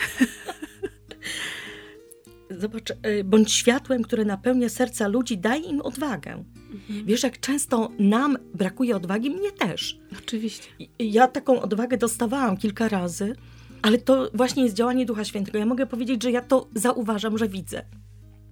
Zobacz, 2.51 2.91
y, 2.91 3.25
bądź 3.25 3.53
światłem, 3.53 4.03
które 4.03 4.25
napełnia 4.25 4.69
serca 4.69 5.09
ludzi, 5.09 5.39
daj 5.39 5.65
im 5.65 5.81
odwagę. 5.81 6.45
Mhm. 6.73 7.07
Wiesz, 7.07 7.23
jak 7.23 7.41
często 7.41 7.91
nam 7.99 8.38
brakuje 8.55 8.97
odwagi, 8.97 9.31
mnie 9.31 9.52
też. 9.52 9.99
Oczywiście. 10.19 10.69
Ja 10.99 11.29
taką 11.29 11.62
odwagę 11.62 11.97
dostawałam 11.97 12.57
kilka 12.57 12.88
razy, 12.88 13.37
ale 13.83 13.99
to 13.99 14.31
właśnie 14.35 14.62
jest 14.62 14.75
działanie 14.75 15.07
Ducha 15.07 15.25
Świętego. 15.25 15.59
Ja 15.59 15.67
mogę 15.67 15.87
powiedzieć, 15.87 16.23
że 16.23 16.31
ja 16.31 16.41
to 16.41 16.69
zauważam, 16.75 17.38
że 17.38 17.49
widzę. 17.49 17.85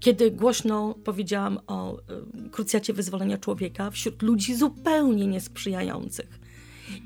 Kiedy 0.01 0.31
głośno 0.31 0.95
powiedziałam 1.05 1.59
o 1.67 1.99
y, 2.47 2.51
krucjacie 2.51 2.93
wyzwolenia 2.93 3.39
człowieka 3.39 3.91
wśród 3.91 4.23
ludzi 4.23 4.55
zupełnie 4.55 5.27
niesprzyjających 5.27 6.41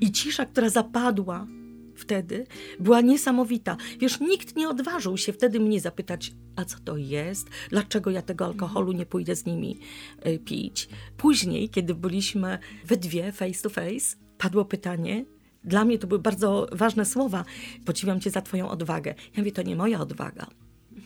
i 0.01 0.11
cisza, 0.11 0.45
która 0.45 0.69
zapadła 0.69 1.47
wtedy 1.95 2.47
była 2.79 3.01
niesamowita. 3.01 3.77
Wiesz, 3.99 4.19
nikt 4.19 4.55
nie 4.55 4.69
odważył 4.69 5.17
się 5.17 5.33
wtedy 5.33 5.59
mnie 5.59 5.81
zapytać, 5.81 6.31
a 6.55 6.65
co 6.65 6.77
to 6.79 6.97
jest, 6.97 7.49
dlaczego 7.69 8.11
ja 8.11 8.21
tego 8.21 8.45
alkoholu 8.45 8.91
nie 8.91 9.05
pójdę 9.05 9.35
z 9.35 9.45
nimi 9.45 9.79
y, 10.27 10.39
pić. 10.39 10.89
Później, 11.17 11.69
kiedy 11.69 11.95
byliśmy 11.95 12.59
we 12.85 12.97
dwie, 12.97 13.31
face 13.31 13.61
to 13.61 13.69
face, 13.69 14.17
padło 14.37 14.65
pytanie, 14.65 15.25
dla 15.63 15.85
mnie 15.85 15.99
to 15.99 16.07
były 16.07 16.19
bardzo 16.19 16.67
ważne 16.71 17.05
słowa. 17.05 17.45
Podziwiam 17.85 18.19
cię 18.19 18.31
za 18.31 18.41
twoją 18.41 18.69
odwagę. 18.69 19.15
Ja 19.17 19.37
mówię, 19.37 19.51
to 19.51 19.61
nie 19.61 19.75
moja 19.75 19.99
odwaga. 19.99 20.47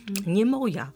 Mhm. 0.09 0.33
Nie 0.33 0.45
moja. 0.45 0.91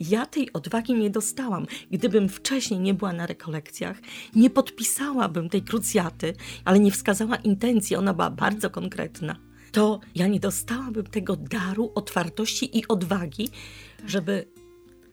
Ja 0.00 0.26
tej 0.26 0.52
odwagi 0.52 0.94
nie 0.94 1.10
dostałam. 1.10 1.66
Gdybym 1.90 2.28
wcześniej 2.28 2.80
nie 2.80 2.94
była 2.94 3.12
na 3.12 3.26
rekolekcjach, 3.26 4.00
nie 4.34 4.50
podpisałabym 4.50 5.48
tej 5.48 5.62
krucjaty, 5.62 6.34
ale 6.64 6.78
nie 6.80 6.90
wskazała 6.90 7.36
intencji, 7.36 7.96
ona 7.96 8.14
była 8.14 8.30
bardzo 8.30 8.70
konkretna. 8.70 9.36
To 9.72 10.00
ja 10.14 10.26
nie 10.26 10.40
dostałabym 10.40 11.06
tego 11.06 11.36
daru 11.36 11.92
otwartości 11.94 12.78
i 12.78 12.88
odwagi, 12.88 13.48
tak. 13.48 14.08
żeby 14.08 14.46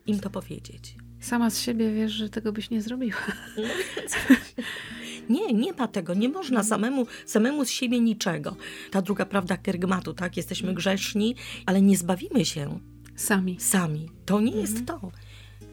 im 0.08 0.20
to 0.20 0.30
powiedzieć. 0.30 0.96
Sama 1.20 1.50
z 1.50 1.62
siebie 1.62 1.94
wiesz, 1.94 2.12
że 2.12 2.30
tego 2.30 2.52
byś 2.52 2.70
nie 2.70 2.82
zrobiła. 2.82 3.18
Nie, 5.30 5.54
nie 5.54 5.74
ma 5.74 5.88
tego. 5.88 6.14
Nie 6.14 6.30
można 6.30 6.60
mhm. 6.60 6.70
samemu, 6.70 7.08
samemu 7.26 7.66
z 7.66 7.70
siebie 7.70 8.00
niczego. 8.00 8.56
Ta 8.92 9.02
druga 9.02 9.26
prawda 9.26 9.58
kergmatu, 9.58 10.14
tak? 10.14 10.38
Jesteśmy 10.38 10.74
grzeszni, 10.74 11.36
ale 11.66 11.82
nie 11.82 11.98
zbawimy 11.98 12.46
się 12.46 12.80
Sami. 13.16 13.58
Sami. 13.60 14.10
To 14.26 14.42
nie 14.42 14.52
jest 14.52 14.78
mhm. 14.78 14.86
to. 14.86 15.12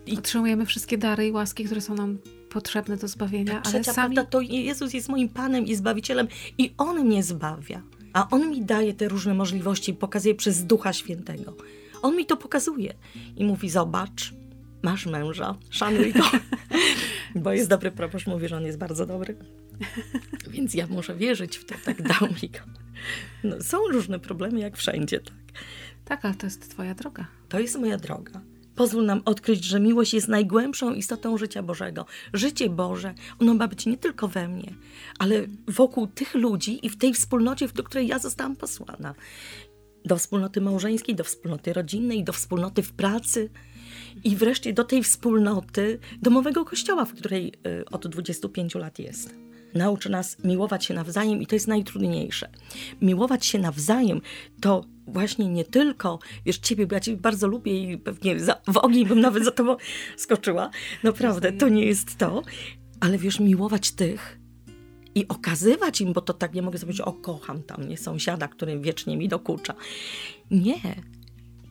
I... 0.07 0.19
Otrzymujemy 0.19 0.67
wszystkie 0.67 0.99
dary 0.99 1.27
i 1.27 1.31
łaski, 1.31 1.65
które 1.65 1.81
są 1.81 1.95
nam 1.95 2.19
potrzebne 2.51 2.97
do 2.97 3.09
zbawienia, 3.09 3.63
ale 3.65 3.85
sami... 3.85 3.95
prawda 3.95 4.25
to 4.25 4.41
Jezus 4.41 4.95
jest 4.95 5.09
moim 5.09 5.29
Panem 5.29 5.67
i 5.67 5.75
Zbawicielem 5.75 6.29
i 6.59 6.75
On 6.79 7.05
mnie 7.05 7.23
zbawia. 7.23 7.83
A 8.13 8.29
On 8.31 8.51
mi 8.51 8.65
daje 8.65 8.95
te 8.95 9.09
różne 9.09 9.35
możliwości, 9.35 9.95
pokazuje 9.95 10.35
przez 10.35 10.65
Ducha 10.65 10.93
Świętego. 10.93 11.57
On 12.03 12.17
mi 12.17 12.27
to 12.27 12.37
pokazuje 12.37 12.95
i 13.37 13.45
mówi, 13.45 13.71
zobacz, 13.71 14.35
masz 14.83 15.07
męża, 15.07 15.55
szanuj 15.71 16.13
go. 16.13 16.25
Bo 17.35 17.53
jest 17.53 17.69
dobry 17.69 17.91
proboszcz, 17.91 18.27
mówi, 18.27 18.49
że 18.49 18.57
on 18.57 18.65
jest 18.65 18.79
bardzo 18.79 19.07
dobry. 19.07 19.37
Więc 20.51 20.75
ja 20.75 20.87
muszę 20.87 21.17
wierzyć 21.17 21.57
w 21.57 21.65
to, 21.65 21.75
tak 21.85 22.03
dał 22.03 22.29
mi 22.43 22.49
go. 22.49 22.59
No, 23.45 23.63
są 23.63 23.79
różne 23.93 24.19
problemy, 24.19 24.61
jak 24.61 24.77
wszędzie, 24.77 25.21
tak. 25.21 25.35
Tak, 26.13 26.25
ale 26.25 26.35
to 26.35 26.47
jest 26.47 26.71
Twoja 26.71 26.95
droga. 26.95 27.27
To 27.49 27.61
jest 27.61 27.79
moja 27.79 27.97
droga. 27.97 28.41
Pozwól 28.75 29.05
nam 29.05 29.23
odkryć, 29.25 29.65
że 29.65 29.81
miłość 29.81 30.15
jest 30.15 30.29
najgłębszą 30.29 30.95
istotą 30.95 31.39
życia 31.39 31.63
Bożego. 31.63 32.07
Życie 32.33 32.71
Boże, 32.71 33.15
ono 33.39 33.55
ma 33.55 33.69
być 33.69 33.87
nie 33.87 33.97
tylko 33.97 34.29
we 34.29 34.49
mnie, 34.49 34.75
ale 35.19 35.47
wokół 35.69 36.07
tych 36.07 36.35
ludzi 36.35 36.87
i 36.87 36.89
w 36.89 36.99
tej 36.99 37.15
wspólnocie, 37.15 37.69
do 37.69 37.83
której 37.83 38.07
ja 38.07 38.19
zostałam 38.19 38.57
posłana. 38.57 39.15
Do 40.05 40.17
wspólnoty 40.17 40.61
małżeńskiej, 40.61 41.15
do 41.15 41.25
wspólnoty 41.25 41.73
rodzinnej, 41.73 42.25
do 42.25 42.33
wspólnoty 42.33 42.83
w 42.83 42.93
pracy 42.93 43.51
i 44.25 44.37
wreszcie 44.37 44.73
do 44.73 44.85
tej 44.85 45.03
wspólnoty 45.03 45.99
domowego 46.23 46.65
kościoła, 46.65 47.05
w 47.05 47.15
której 47.15 47.53
y, 47.67 47.85
od 47.85 48.09
25 48.09 48.75
lat 48.75 48.99
jest 48.99 49.52
nauczy 49.75 50.11
nas 50.11 50.45
miłować 50.45 50.85
się 50.85 50.95
nawzajem 50.95 51.43
i 51.43 51.47
to 51.47 51.57
jest 51.57 51.69
najtrudniejsze. 51.69 52.49
Miłować 53.03 53.47
się 53.47 53.59
nawzajem 53.59 54.21
to 54.61 54.85
właśnie 55.07 55.49
nie 55.49 55.65
tylko, 55.65 56.19
wiesz, 56.47 56.59
ciebie, 56.59 56.87
bo 56.87 56.95
ja 56.95 57.01
ciebie 57.01 57.17
bardzo 57.17 57.49
lubię 57.49 57.93
i 57.93 57.99
pewnie 57.99 58.41
za, 58.41 58.61
w 58.73 58.77
ogień 58.77 59.07
bym 59.07 59.21
nawet 59.21 59.45
za 59.45 59.51
tobą 59.51 59.77
skoczyła. 60.17 60.71
Naprawdę, 61.03 61.53
to 61.53 61.69
nie 61.69 61.85
jest 61.85 62.19
to. 62.19 62.43
Ale 63.01 63.19
wiesz, 63.19 63.41
miłować 63.41 63.91
tych 63.91 64.39
i 65.15 65.29
okazywać 65.29 66.01
im, 66.01 66.13
bo 66.13 66.21
to 66.21 66.35
tak 66.35 66.55
nie 66.55 66.63
mogę 66.63 66.79
sobie 66.79 66.93
powiedzieć, 66.93 67.07
o 67.07 67.13
kocham 67.13 67.63
tam 67.63 67.89
nie 67.89 67.97
sąsiada, 67.97 68.49
który 68.49 68.81
wiecznie 68.81 69.17
mi 69.17 69.29
dokucza. 69.29 69.75
Nie, 70.51 70.81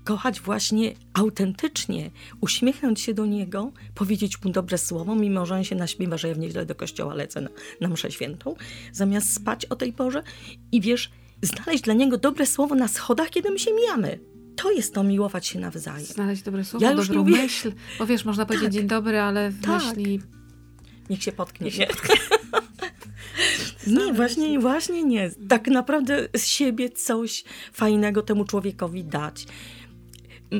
kochać 0.03 0.41
właśnie 0.41 0.93
autentycznie, 1.13 2.11
uśmiechnąć 2.41 3.01
się 3.01 3.13
do 3.13 3.25
niego, 3.25 3.71
powiedzieć 3.95 4.43
mu 4.43 4.51
dobre 4.51 4.77
słowo, 4.77 5.15
mimo 5.15 5.45
że 5.45 5.55
on 5.55 5.63
się 5.63 5.75
naśmiewa, 5.75 6.17
że 6.17 6.27
ja 6.27 6.33
w 6.33 6.39
niedzielę 6.39 6.65
do 6.65 6.75
kościoła 6.75 7.13
lecę 7.13 7.41
na, 7.41 7.49
na 7.81 7.89
mszę 7.89 8.11
świętą, 8.11 8.55
zamiast 8.91 9.33
spać 9.33 9.65
o 9.65 9.75
tej 9.75 9.93
porze 9.93 10.23
i 10.71 10.81
wiesz, 10.81 11.11
znaleźć 11.41 11.83
dla 11.83 11.93
niego 11.93 12.17
dobre 12.17 12.45
słowo 12.45 12.75
na 12.75 12.87
schodach, 12.87 13.29
kiedy 13.29 13.51
my 13.51 13.59
się 13.59 13.73
mijamy. 13.73 14.19
To 14.55 14.71
jest 14.71 14.93
to 14.93 15.03
miłować 15.03 15.47
się 15.47 15.59
nawzajem. 15.59 16.05
Znaleźć 16.05 16.43
dobre 16.43 16.65
słowo, 16.65 16.85
ja 16.85 16.95
dobrą 16.95 17.15
mówię... 17.15 17.31
myśl. 17.31 17.71
Bo 17.99 18.05
wiesz, 18.05 18.25
można 18.25 18.45
powiedzieć 18.45 18.65
tak, 18.65 18.73
dzień 18.73 18.87
dobry, 18.87 19.19
ale 19.19 19.49
w 19.49 19.61
tak. 19.61 19.83
myśli... 19.83 20.21
Niech 21.09 21.23
się 21.23 21.31
potknie. 21.31 21.65
Niech 21.65 21.73
się 21.73 21.87
potknie. 21.93 22.15
nie, 23.87 24.13
właśnie, 24.13 24.59
właśnie 24.59 25.03
nie. 25.03 25.31
Tak 25.49 25.67
naprawdę 25.67 26.27
z 26.35 26.45
siebie 26.45 26.89
coś 26.89 27.43
fajnego 27.73 28.21
temu 28.21 28.45
człowiekowi 28.45 29.03
dać. 29.03 29.45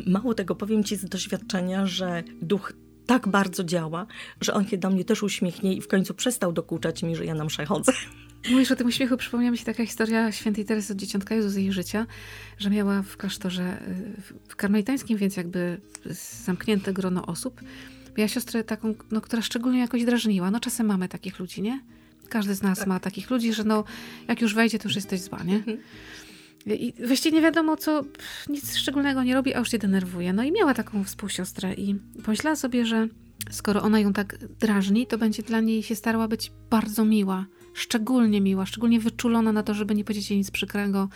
Mało 0.08 0.34
tego, 0.34 0.56
powiem 0.56 0.84
Ci 0.84 0.96
z 0.96 1.06
doświadczenia, 1.06 1.86
że 1.86 2.24
duch 2.42 2.74
tak 3.06 3.28
bardzo 3.28 3.64
działa, 3.64 4.06
że 4.42 4.54
on 4.54 4.68
się 4.68 4.78
do 4.78 4.90
mnie 4.90 5.06
też 5.06 5.24
uśmiechnie 5.24 5.74
i 5.74 5.82
w 5.82 5.88
końcu 5.88 6.14
przestał 6.14 6.54
dokuczać 6.54 7.04
mi, 7.04 7.16
że 7.16 7.26
ja 7.26 7.36
na 7.36 7.46
mszę 7.46 7.66
chodzę. 7.66 7.92
Mówisz 8.52 8.72
o 8.72 8.76
tym 8.76 8.88
uśmiechu, 8.88 9.18
przypomniała 9.18 9.52
mi 9.52 9.58
się 9.58 9.66
taka 9.66 9.86
historia 9.86 10.32
świętej 10.32 10.66
Teresy 10.66 10.94
od 10.94 11.00
Dzieciątka 11.00 11.36
Jezu 11.36 11.50
z 11.50 11.56
jej 11.56 11.72
życia, 11.72 12.06
że 12.58 12.70
miała 12.70 13.02
w 13.02 13.18
klasztorze 13.18 13.78
w 14.48 14.56
karmelitańskim, 14.56 15.18
więc 15.18 15.38
jakby 15.38 15.78
zamknięte 16.46 16.94
grono 16.94 17.26
osób. 17.26 17.62
Miała 18.18 18.28
siostrę 18.28 18.64
taką, 18.64 18.94
no, 19.12 19.22
która 19.22 19.42
szczególnie 19.42 19.80
jakoś 19.80 20.06
drażniła. 20.06 20.52
No 20.52 20.60
czasem 20.60 20.88
mamy 20.88 21.10
takich 21.10 21.40
ludzi, 21.40 21.62
nie? 21.62 21.82
Każdy 22.30 22.56
z 22.56 22.62
nas 22.62 22.80
tak. 22.80 22.88
ma 22.88 23.00
takich 23.00 23.30
ludzi, 23.30 23.54
że 23.54 23.64
no 23.64 23.84
jak 24.28 24.42
już 24.42 24.54
wejdzie, 24.54 24.80
to 24.80 24.88
już 24.88 24.96
jesteś 24.96 25.22
zła, 25.22 25.44
nie? 25.44 25.56
Mhm. 25.56 25.78
I 26.66 26.94
właściwie 27.08 27.38
nie 27.38 27.44
wiadomo, 27.44 27.78
co 27.78 28.04
nic 28.50 28.76
szczególnego 28.76 29.24
nie 29.24 29.34
robi, 29.34 29.54
a 29.54 29.60
już 29.60 29.72
się 29.72 29.78
denerwuje. 29.78 30.34
No 30.34 30.44
i 30.44 30.52
miała 30.52 30.74
taką 30.74 31.04
współsiostrę 31.04 31.74
i 31.74 31.96
pomyślała 32.24 32.56
sobie, 32.56 32.86
że 32.86 33.08
skoro 33.52 33.82
ona 33.82 34.00
ją 34.00 34.14
tak 34.14 34.38
drażni, 34.48 35.08
to 35.08 35.18
będzie 35.18 35.44
dla 35.44 35.60
niej 35.60 35.84
się 35.84 35.96
starała 35.96 36.28
być 36.28 36.52
bardzo 36.70 37.06
miła 37.06 37.46
szczególnie 37.74 38.42
miła, 38.42 38.66
szczególnie 38.66 39.00
wyczulona 39.00 39.52
na 39.52 39.64
to, 39.64 39.74
żeby 39.74 39.96
nie 39.96 40.04
powiedzieć 40.04 40.30
jej 40.30 40.38
nic 40.38 40.52
przykrego. 40.52 41.10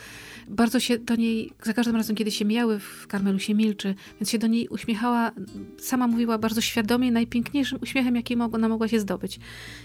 Bardzo 0.48 0.80
się 0.80 0.98
do 0.98 1.16
niej, 1.16 1.52
za 1.62 1.72
każdym 1.72 1.96
razem, 1.96 2.16
kiedy 2.16 2.30
się 2.30 2.44
mijały 2.44 2.78
w 2.78 3.06
Karmelu, 3.06 3.38
się 3.38 3.54
milczy, 3.54 3.94
więc 4.20 4.30
się 4.30 4.38
do 4.38 4.46
niej 4.46 4.68
uśmiechała, 4.68 5.32
sama 5.78 6.06
mówiła 6.06 6.38
bardzo 6.38 6.60
świadomie, 6.60 7.12
najpiękniejszym 7.12 7.78
uśmiechem, 7.82 8.16
jaki 8.16 8.34
ona 8.34 8.68
mogła 8.68 8.88
się 8.88 9.00
zdobyć. 9.00 9.38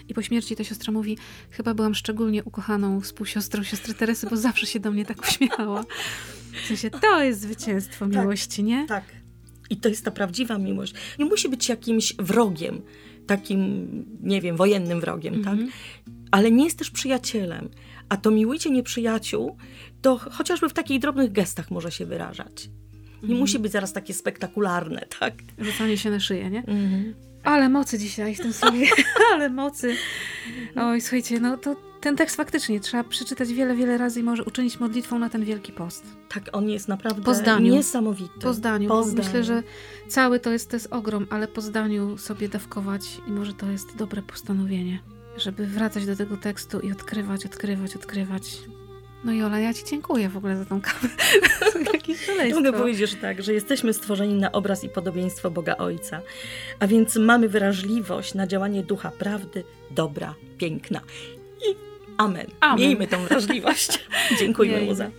I 0.08 0.14
po 0.14 0.22
śmierci 0.22 0.56
ta 0.56 0.64
siostra 0.64 0.92
mówi, 0.92 1.18
chyba 1.50 1.74
byłam 1.74 1.94
szczególnie 1.94 2.44
ukochaną 2.44 3.00
współsiostrą 3.00 3.62
siostry 3.62 3.94
Teresy, 3.94 4.26
bo 4.30 4.36
zawsze 4.36 4.66
się 4.66 4.80
do 4.80 4.90
mnie 4.90 5.04
tak 5.04 5.22
uśmiechała. 5.28 5.84
W 6.64 6.66
sensie, 6.66 6.90
to 6.90 7.22
jest 7.22 7.40
zwycięstwo 7.40 8.06
tak, 8.06 8.14
miłości, 8.14 8.62
nie? 8.62 8.86
Tak. 8.86 9.04
I 9.70 9.76
to 9.76 9.88
jest 9.88 10.04
ta 10.04 10.10
prawdziwa 10.10 10.58
miłość. 10.58 10.94
Nie 11.18 11.24
musi 11.24 11.48
być 11.48 11.68
jakimś 11.68 12.14
wrogiem, 12.18 12.82
takim, 13.26 13.88
nie 14.22 14.40
wiem, 14.40 14.56
wojennym 14.56 15.00
wrogiem, 15.00 15.34
mm 15.34 15.44
-hmm. 15.44 15.66
tak? 15.66 15.72
Mhm. 16.32 16.44
Ale 16.44 16.50
nie 16.50 16.64
jest 16.64 16.78
też 16.78 16.90
przyjacielem. 16.90 17.68
A 18.08 18.16
to 18.16 18.30
miłujcie 18.30 18.70
nieprzyjaciół, 18.70 19.56
to 20.02 20.16
chociażby 20.16 20.68
w 20.68 20.72
takich 20.72 21.00
drobnych 21.00 21.32
gestach 21.32 21.70
może 21.70 21.90
się 21.90 22.06
wyrażać. 22.06 22.68
Nie 22.68 23.26
mm 23.26 23.36
-hmm. 23.36 23.40
musi 23.40 23.58
być 23.58 23.72
zaraz 23.72 23.92
takie 23.92 24.14
spektakularne, 24.14 25.06
tak? 25.20 25.34
Rzucanie 25.58 25.98
się 25.98 26.10
na 26.10 26.20
szyję, 26.20 26.50
nie? 26.50 26.64
Mm 26.66 26.90
-hmm. 26.90 27.12
Ale 27.44 27.68
mocy 27.68 27.98
dzisiaj 27.98 28.34
w 28.34 28.40
tym 28.40 28.52
słowie, 28.52 28.86
ale 29.32 29.48
mocy. 29.48 29.96
Oj, 30.76 31.00
słuchajcie, 31.00 31.40
no 31.40 31.56
to 31.56 31.76
ten 32.00 32.16
tekst 32.16 32.36
faktycznie 32.36 32.80
trzeba 32.80 33.04
przeczytać 33.04 33.52
wiele, 33.52 33.74
wiele 33.74 33.98
razy 33.98 34.20
i 34.20 34.22
może 34.22 34.44
uczynić 34.44 34.80
modlitwą 34.80 35.18
na 35.18 35.28
ten 35.28 35.44
wielki 35.44 35.72
post. 35.72 36.04
Tak, 36.28 36.44
on 36.52 36.68
jest 36.68 36.88
naprawdę 36.88 37.22
po 37.22 37.34
zdaniu, 37.34 37.74
niesamowity. 37.74 38.40
Po 38.40 38.54
zdaniu. 38.54 38.88
Po 38.88 39.02
zdaniu. 39.02 39.24
Myślę, 39.24 39.44
że 39.44 39.62
cały 40.08 40.40
to 40.40 40.50
jest, 40.50 40.70
to 40.70 40.76
jest 40.76 40.92
ogrom, 40.92 41.26
ale 41.30 41.48
po 41.48 41.60
zdaniu 41.60 42.18
sobie 42.18 42.48
dawkować 42.48 43.02
i 43.28 43.32
może 43.32 43.54
to 43.54 43.66
jest 43.66 43.96
dobre 43.96 44.22
postanowienie, 44.22 44.98
żeby 45.36 45.66
wracać 45.66 46.06
do 46.06 46.16
tego 46.16 46.36
tekstu 46.36 46.80
i 46.80 46.92
odkrywać, 46.92 47.46
odkrywać, 47.46 47.96
odkrywać. 47.96 48.58
No 49.24 49.32
Jola, 49.32 49.58
ja 49.58 49.74
Ci 49.74 49.84
dziękuję 49.84 50.28
w 50.28 50.36
ogóle 50.36 50.56
za 50.56 50.64
tą 50.64 50.80
kawę. 50.80 51.08
Mogę 52.54 52.72
powiedzieć, 52.72 53.10
że 53.10 53.16
tak, 53.16 53.42
że 53.42 53.52
jesteśmy 53.52 53.92
stworzeni 53.92 54.34
na 54.34 54.52
obraz 54.52 54.84
i 54.84 54.88
podobieństwo 54.88 55.50
Boga 55.50 55.76
Ojca, 55.76 56.20
a 56.80 56.86
więc 56.86 57.16
mamy 57.16 57.48
wrażliwość 57.48 58.34
na 58.34 58.46
działanie 58.46 58.82
Ducha 58.82 59.10
Prawdy, 59.10 59.64
dobra, 59.90 60.34
piękna. 60.58 61.00
I 61.68 61.76
amen. 62.16 62.46
amen. 62.60 62.78
Miejmy 62.78 63.06
tą 63.06 63.24
wrażliwość. 63.24 64.04
Dziękujemy 64.40 64.84
Mu 64.84 64.94
za. 64.94 65.10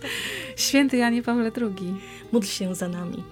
Święty 0.56 0.96
Janie 0.96 1.22
Pawle 1.22 1.50
II. 1.60 1.94
Módl 2.32 2.46
się 2.46 2.74
za 2.74 2.88
nami. 2.88 3.22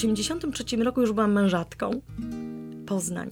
1983 0.00 0.76
roku 0.76 1.00
już 1.00 1.12
byłam 1.12 1.32
mężatką. 1.32 1.90
Poznań. 2.86 3.30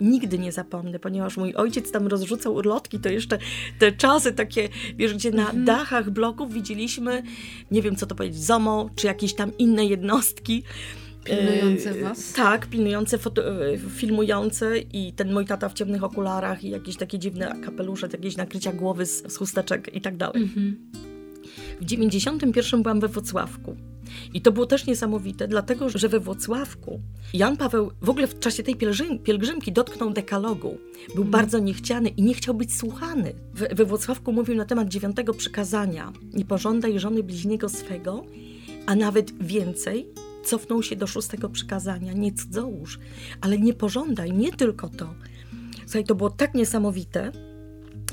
Nigdy 0.00 0.38
nie 0.38 0.52
zapomnę, 0.52 0.98
ponieważ 0.98 1.36
mój 1.36 1.54
ojciec 1.54 1.90
tam 1.90 2.06
rozrzucał 2.06 2.54
urlotki, 2.54 2.98
to 2.98 3.08
jeszcze 3.08 3.38
te 3.78 3.92
czasy 3.92 4.32
takie, 4.32 4.68
wiesz, 4.96 5.14
gdzie 5.14 5.30
na 5.30 5.42
mhm. 5.42 5.64
dachach 5.64 6.10
bloków 6.10 6.52
widzieliśmy, 6.52 7.22
nie 7.70 7.82
wiem 7.82 7.96
co 7.96 8.06
to 8.06 8.14
powiedzieć, 8.14 8.44
ZOMO, 8.44 8.90
czy 8.96 9.06
jakieś 9.06 9.34
tam 9.34 9.58
inne 9.58 9.84
jednostki. 9.84 10.62
Pilnujące 11.24 11.90
e, 11.90 12.02
was? 12.02 12.32
tak, 12.32 12.66
pilnujące, 12.66 13.18
foto, 13.18 13.66
e, 13.66 13.78
filmujące 13.78 14.78
i 14.78 15.12
ten 15.12 15.32
mój 15.32 15.46
tata 15.46 15.68
w 15.68 15.74
ciemnych 15.74 16.04
okularach 16.04 16.64
i 16.64 16.70
jakieś 16.70 16.96
takie 16.96 17.18
dziwne 17.18 17.56
kapelusze, 17.64 18.08
jakieś 18.12 18.36
nakrycia 18.36 18.72
głowy 18.72 19.06
z, 19.06 19.32
z 19.32 19.36
chusteczek 19.36 19.94
i 19.94 20.00
tak 20.00 20.16
dalej. 20.16 20.42
Mhm. 20.42 20.76
W 21.80 21.84
91 21.84 22.82
byłam 22.82 23.00
we 23.00 23.08
Wrocławku. 23.08 23.76
I 24.34 24.40
to 24.40 24.52
było 24.52 24.66
też 24.66 24.86
niesamowite, 24.86 25.48
dlatego 25.48 25.88
że 25.88 26.08
we 26.08 26.20
Włocławku 26.20 27.00
Jan 27.34 27.56
Paweł 27.56 27.90
w 28.02 28.10
ogóle 28.10 28.26
w 28.26 28.38
czasie 28.38 28.62
tej 28.62 28.76
pielgrzym, 28.76 29.18
pielgrzymki 29.18 29.72
dotknął 29.72 30.10
dekalogu. 30.10 30.78
Był 31.14 31.22
mm. 31.22 31.30
bardzo 31.30 31.58
niechciany 31.58 32.08
i 32.08 32.22
nie 32.22 32.34
chciał 32.34 32.54
być 32.54 32.74
słuchany. 32.74 33.34
We, 33.54 33.68
we 33.68 33.84
Włocławku 33.84 34.32
mówił 34.32 34.54
na 34.54 34.64
temat 34.64 34.88
dziewiątego 34.88 35.34
przykazania: 35.34 36.12
Nie 36.34 36.44
pożądaj 36.44 36.98
żony 36.98 37.22
bliźniego 37.22 37.68
swego, 37.68 38.24
a 38.86 38.94
nawet 38.94 39.44
więcej. 39.44 40.06
Cofnął 40.44 40.82
się 40.82 40.96
do 40.96 41.06
szóstego 41.06 41.48
przykazania: 41.48 42.12
Nie 42.12 42.32
cudzołóż, 42.32 42.98
ale 43.40 43.58
nie 43.58 43.74
pożądaj, 43.74 44.32
nie 44.32 44.52
tylko 44.52 44.88
to. 44.88 45.14
Słuchaj, 45.82 46.04
to 46.04 46.14
było 46.14 46.30
tak 46.30 46.54
niesamowite, 46.54 47.32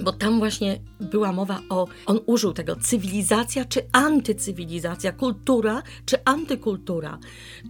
bo 0.03 0.11
tam 0.11 0.39
właśnie 0.39 0.79
była 0.99 1.31
mowa 1.31 1.61
o, 1.69 1.87
on 2.05 2.19
użył 2.25 2.53
tego 2.53 2.75
cywilizacja 2.75 3.65
czy 3.65 3.81
antycywilizacja, 3.91 5.11
kultura 5.11 5.83
czy 6.05 6.17
antykultura, 6.25 7.19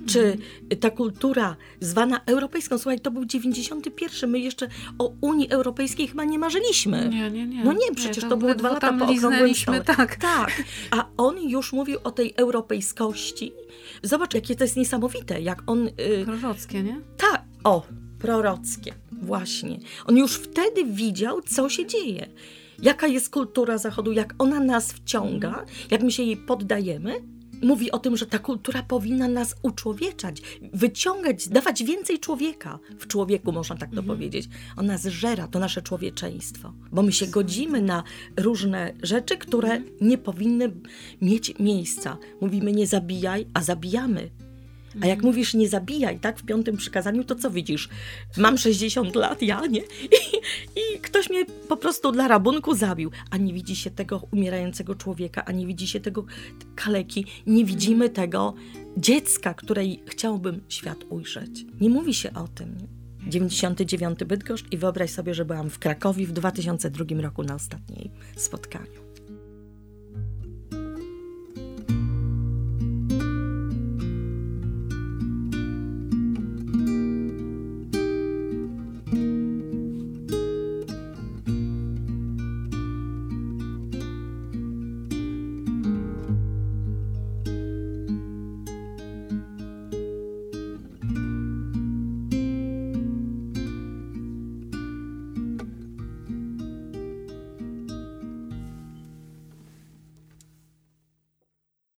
czy 0.06 0.38
ta 0.80 0.90
kultura 0.90 1.56
zwana 1.80 2.22
europejską. 2.26 2.78
Słuchaj, 2.78 3.00
to 3.00 3.12
był 3.12 3.26
91, 3.26 4.30
my 4.30 4.40
jeszcze 4.40 4.68
o 5.00 5.14
Unii 5.22 5.50
Europejskiej 5.50 6.08
chyba 6.08 6.24
nie 6.24 6.40
marzyliśmy. 6.40 7.10
Nie, 7.10 7.32
nie, 7.32 7.48
nie. 7.48 7.64
No 7.64 7.74
nie, 7.74 7.96
przecież 7.96 8.24
nie, 8.24 8.30
to, 8.30 8.38
było 8.38 8.56
dwa 8.56 8.70
lata 8.70 8.94
po 8.94 9.06
okrągłym 9.06 9.56
stole. 9.56 9.82
Tak. 9.82 10.16
tak. 10.16 10.64
A 10.92 11.06
on 11.18 11.42
już 11.42 11.74
mówił 11.74 12.00
o 12.04 12.12
tej 12.12 12.34
europejskości. 12.38 13.54
Zobacz, 14.04 14.34
jakie 14.34 14.56
to 14.56 14.64
jest 14.64 14.78
niesamowite, 14.78 15.42
jak 15.42 15.64
on... 15.68 15.86
Yy, 15.86 16.84
nie? 16.84 17.02
Tak, 17.18 17.44
o, 17.64 17.86
prorockie. 18.20 18.94
Właśnie. 19.12 19.80
On 20.06 20.18
już 20.18 20.36
wtedy 20.36 20.86
widział, 20.86 21.42
co 21.42 21.70
się 21.70 21.86
dzieje. 21.86 22.28
Jaka 22.82 23.08
jest 23.08 23.30
kultura 23.30 23.78
Zachodu, 23.78 24.12
jak 24.12 24.34
ona 24.38 24.60
nas 24.60 24.94
wciąga, 24.94 25.66
jak 25.92 26.04
my 26.04 26.12
się 26.12 26.24
jej 26.24 26.38
poddajemy. 26.38 27.22
Mówi 27.62 27.92
o 27.92 28.00
tym, 28.00 28.18
że 28.18 28.26
ta 28.26 28.40
kultura 28.40 28.84
powinna 28.84 29.28
nas 29.28 29.56
uczłowieczać, 29.62 30.42
wyciągać, 30.74 31.48
dawać 31.48 31.84
więcej 31.84 32.20
człowieka. 32.20 32.80
W 33.00 33.08
człowieku 33.08 33.52
można 33.52 33.76
tak 33.76 33.90
to 33.90 34.00
mhm. 34.00 34.08
powiedzieć. 34.08 34.50
Ona 34.78 34.98
zżera 34.98 35.48
to 35.48 35.60
nasze 35.60 35.82
człowieczeństwo, 35.82 36.74
bo 36.92 37.02
my 37.02 37.12
się 37.12 37.28
godzimy 37.28 37.82
na 37.82 38.04
różne 38.38 38.94
rzeczy, 39.04 39.38
które 39.38 39.72
mhm. 39.72 39.96
nie 40.02 40.18
powinny 40.18 40.72
mieć 41.22 41.60
miejsca. 41.60 42.18
Mówimy 42.42 42.72
nie 42.72 42.88
zabijaj, 42.88 43.46
a 43.54 43.64
zabijamy. 43.64 44.30
A 45.02 45.08
jak 45.08 45.24
mówisz 45.24 45.54
nie 45.54 45.70
zabijaj, 45.70 46.20
tak, 46.20 46.40
w 46.40 46.44
piątym 46.44 46.78
przykazaniu, 46.78 47.24
to 47.24 47.36
co 47.36 47.52
widzisz? 47.52 47.90
Mam 48.38 48.58
60 48.58 49.16
lat, 49.16 49.42
ja 49.42 49.66
nie? 49.66 49.82
I, 49.82 50.38
I, 50.96 51.00
ktoś 51.02 51.30
mnie 51.30 51.46
po 51.46 51.78
prostu 51.78 52.12
dla 52.12 52.28
rabunku 52.28 52.76
zabił. 52.76 53.12
A 53.32 53.38
nie 53.38 53.54
widzi 53.54 53.76
się 53.76 53.92
tego 53.92 54.28
umierającego 54.32 54.96
człowieka, 54.96 55.46
a 55.46 55.52
nie 55.52 55.68
widzi 55.68 55.88
się 55.88 56.00
tego 56.00 56.26
kaleki, 56.76 57.26
nie 57.48 57.66
widzimy 57.66 58.10
tego 58.10 58.54
dziecka, 58.98 59.54
której 59.54 60.04
chciałbym 60.06 60.62
świat 60.70 60.98
ujrzeć. 61.10 61.66
Nie 61.82 61.90
mówi 61.90 62.14
się 62.14 62.34
o 62.34 62.48
tym. 62.48 62.76
99 63.28 64.24
Bydgoszcz 64.24 64.66
i 64.72 64.78
wyobraź 64.78 65.12
sobie, 65.12 65.34
że 65.34 65.46
byłam 65.46 65.70
w 65.70 65.80
Krakowie 65.80 66.28
w 66.28 66.32
2002 66.32 67.22
roku 67.22 67.44
na 67.44 67.56
ostatniej 67.56 68.12
spotkaniu. 68.36 69.09